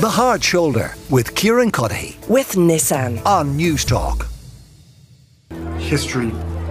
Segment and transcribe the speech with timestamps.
[0.00, 3.22] The Hard Shoulder with Kieran Cuddihy with Nissan.
[3.26, 4.26] on News Talk.
[5.76, 6.28] history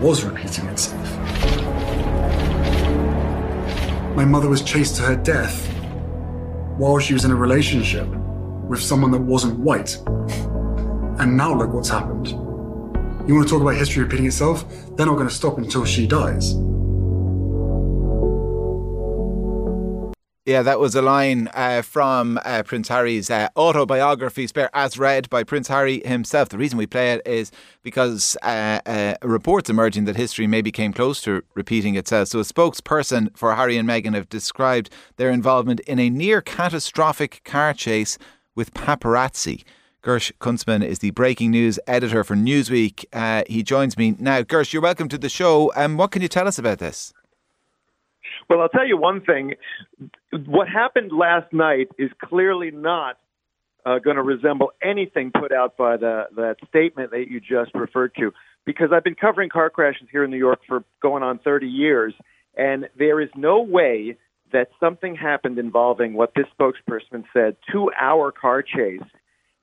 [0.00, 1.18] was repeating itself.
[4.16, 5.66] My mother was chased to her death
[6.78, 9.98] while she was in a relationship with someone that wasn't white.
[11.20, 12.28] And now look what's happened.
[13.28, 14.64] You want to talk about history repeating itself?
[14.96, 16.54] They're not going to stop until she dies.
[20.50, 25.30] Yeah, that was a line uh, from uh, Prince Harry's uh, autobiography, Spare, as read
[25.30, 26.48] by Prince Harry himself.
[26.48, 27.52] The reason we play it is
[27.84, 32.26] because uh, uh, reports emerging that history maybe came close to repeating itself.
[32.26, 37.42] So, a spokesperson for Harry and Meghan have described their involvement in a near catastrophic
[37.44, 38.18] car chase
[38.56, 39.62] with paparazzi.
[40.02, 43.04] Gersh Kuntzman is the breaking news editor for Newsweek.
[43.12, 44.42] Uh, he joins me now.
[44.42, 45.72] Gersh, you're welcome to the show.
[45.76, 47.12] Um, what can you tell us about this?
[48.48, 49.54] Well, I'll tell you one thing.
[50.46, 53.16] What happened last night is clearly not
[53.84, 58.14] uh, going to resemble anything put out by the that statement that you just referred
[58.16, 58.32] to.
[58.66, 62.12] Because I've been covering car crashes here in New York for going on 30 years,
[62.56, 64.16] and there is no way
[64.52, 69.00] that something happened involving what this spokesperson said, two-hour car chase,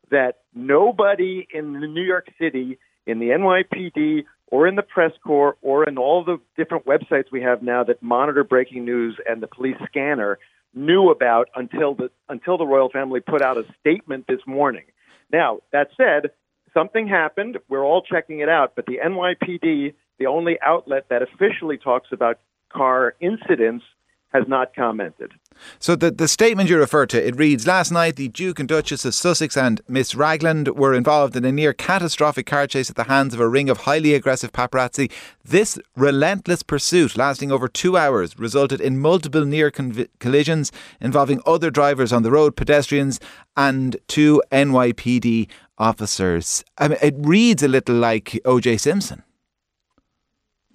[0.09, 5.87] that nobody in New York City, in the NYPD, or in the press corps, or
[5.87, 9.75] in all the different websites we have now that monitor breaking news and the police
[9.87, 10.39] scanner
[10.73, 14.83] knew about until the until the royal family put out a statement this morning.
[15.31, 16.31] Now that said,
[16.73, 17.57] something happened.
[17.67, 22.39] We're all checking it out, but the NYPD, the only outlet that officially talks about
[22.71, 23.83] car incidents,
[24.33, 25.33] has not commented.
[25.79, 29.05] So the, the statement you refer to, it reads, last night the Duke and Duchess
[29.05, 33.05] of Sussex and Miss Ragland were involved in a near catastrophic car chase at the
[33.05, 35.11] hands of a ring of highly aggressive paparazzi.
[35.43, 41.71] This relentless pursuit lasting over two hours resulted in multiple near conv- collisions involving other
[41.71, 43.19] drivers on the road, pedestrians
[43.55, 45.47] and two NYPD
[45.77, 46.63] officers.
[46.77, 48.77] I mean, it reads a little like O.J.
[48.77, 49.23] Simpson.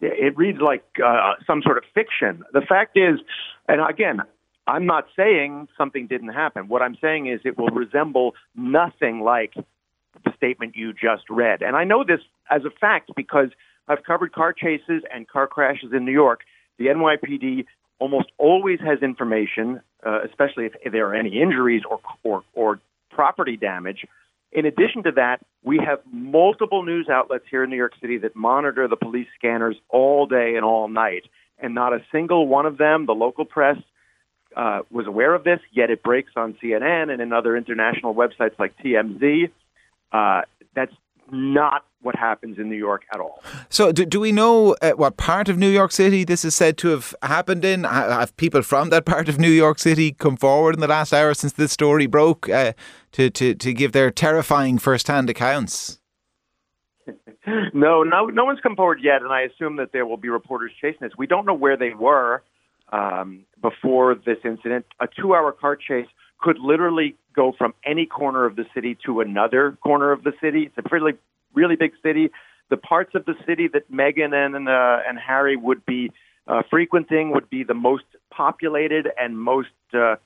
[0.00, 2.42] It reads like uh, some sort of fiction.
[2.52, 3.20] The fact is,
[3.68, 4.20] and again,
[4.66, 6.68] I'm not saying something didn't happen.
[6.68, 9.54] What I'm saying is it will resemble nothing like
[10.24, 11.62] the statement you just read.
[11.62, 13.48] And I know this as a fact because
[13.88, 16.40] I've covered car chases and car crashes in New York.
[16.78, 17.66] The NYPD
[17.98, 22.80] almost always has information, uh, especially if, there are any injuries or, or, or
[23.10, 24.04] property damage.
[24.52, 28.36] In addition to that, we have multiple news outlets here in New York City that
[28.36, 31.24] monitor the police scanners all day and all night.
[31.58, 33.78] And not a single one of them, the local press,
[34.54, 38.58] uh, was aware of this, yet it breaks on CNN and in other international websites
[38.58, 39.50] like TMZ.
[40.12, 40.42] Uh,
[40.74, 40.92] that's
[41.32, 43.42] not what happens in New York at all.
[43.68, 46.76] So, do, do we know uh, what part of New York City this is said
[46.78, 47.84] to have happened in?
[47.84, 51.32] Have people from that part of New York City come forward in the last hour
[51.34, 52.74] since this story broke uh,
[53.12, 55.98] to, to, to give their terrifying first hand accounts?
[57.74, 60.70] No, no, no one's come forward yet, and I assume that there will be reporters
[60.80, 61.10] chasing this.
[61.18, 62.40] We don't know where they were
[62.92, 64.86] um, before this incident.
[65.00, 66.06] A two-hour car chase
[66.38, 70.64] could literally go from any corner of the city to another corner of the city.
[70.64, 71.14] It's a really,
[71.54, 72.30] really big city.
[72.70, 76.10] The parts of the city that Meghan and uh, and Harry would be
[76.46, 80.16] uh, frequenting would be the most populated and most uh,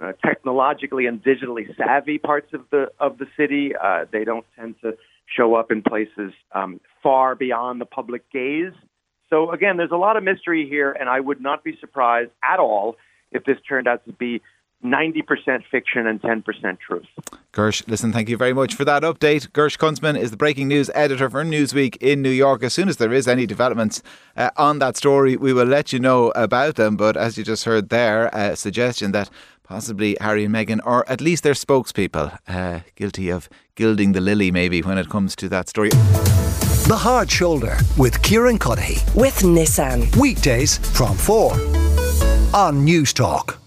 [0.00, 3.72] uh, technologically and digitally savvy parts of the of the city.
[3.76, 4.96] Uh, they don't tend to
[5.26, 8.72] show up in places um, far beyond the public gaze.
[9.28, 12.58] So again, there's a lot of mystery here, and I would not be surprised at
[12.58, 12.96] all
[13.30, 14.42] if this turned out to be
[14.84, 17.06] 90% fiction and 10% truth.
[17.52, 19.48] Gersh, listen, thank you very much for that update.
[19.50, 22.62] Gersh Kuntzman is the breaking news editor for Newsweek in New York.
[22.62, 24.02] As soon as there is any developments
[24.36, 26.96] uh, on that story, we will let you know about them.
[26.96, 29.28] But as you just heard there, a suggestion that
[29.64, 34.50] possibly Harry and Meghan, or at least their spokespeople, uh, guilty of gilding the lily
[34.50, 35.90] maybe when it comes to that story.
[35.90, 38.98] The Hard Shoulder with Kieran Cuddihy.
[39.14, 40.14] With Nissan.
[40.16, 41.52] Weekdays from 4
[42.52, 43.59] on News Talk.